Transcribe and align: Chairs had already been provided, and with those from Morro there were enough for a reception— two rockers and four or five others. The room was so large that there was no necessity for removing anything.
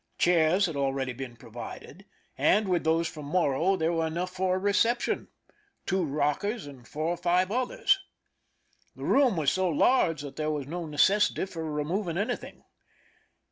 Chairs 0.17 0.65
had 0.65 0.75
already 0.75 1.13
been 1.13 1.35
provided, 1.35 2.07
and 2.35 2.67
with 2.67 2.83
those 2.83 3.07
from 3.07 3.25
Morro 3.27 3.75
there 3.75 3.93
were 3.93 4.07
enough 4.07 4.31
for 4.31 4.55
a 4.55 4.57
reception— 4.57 5.27
two 5.85 6.03
rockers 6.03 6.65
and 6.65 6.87
four 6.87 7.05
or 7.09 7.17
five 7.17 7.51
others. 7.51 7.99
The 8.95 9.03
room 9.05 9.37
was 9.37 9.51
so 9.51 9.69
large 9.69 10.23
that 10.23 10.37
there 10.37 10.49
was 10.49 10.65
no 10.65 10.87
necessity 10.87 11.45
for 11.45 11.71
removing 11.71 12.17
anything. 12.17 12.63